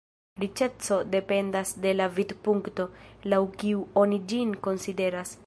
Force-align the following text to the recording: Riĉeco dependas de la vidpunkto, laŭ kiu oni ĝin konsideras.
Riĉeco 0.43 0.95
dependas 1.15 1.73
de 1.83 1.91
la 1.99 2.07
vidpunkto, 2.15 2.87
laŭ 3.35 3.43
kiu 3.61 3.87
oni 4.07 4.21
ĝin 4.35 4.59
konsideras. 4.69 5.39